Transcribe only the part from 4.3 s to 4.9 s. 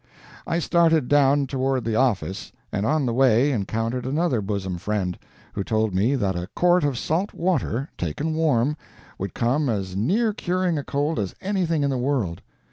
bosom